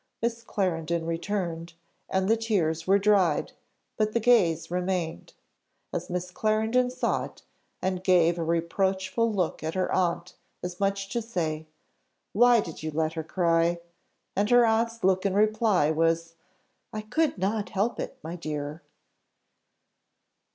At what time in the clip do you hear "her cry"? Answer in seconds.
13.13-13.79